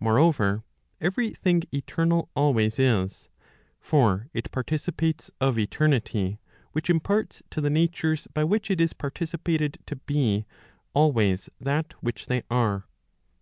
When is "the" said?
7.60-7.68